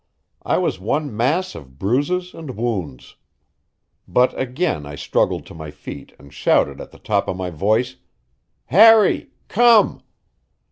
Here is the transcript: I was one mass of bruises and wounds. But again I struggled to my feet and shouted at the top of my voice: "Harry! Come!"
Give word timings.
I 0.41 0.57
was 0.57 0.79
one 0.79 1.15
mass 1.15 1.53
of 1.53 1.77
bruises 1.77 2.33
and 2.33 2.57
wounds. 2.57 3.17
But 4.07 4.33
again 4.35 4.83
I 4.83 4.95
struggled 4.95 5.45
to 5.45 5.53
my 5.53 5.69
feet 5.69 6.15
and 6.17 6.33
shouted 6.33 6.81
at 6.81 6.89
the 6.89 6.97
top 6.97 7.27
of 7.27 7.37
my 7.37 7.51
voice: 7.51 7.97
"Harry! 8.65 9.29
Come!" 9.47 10.01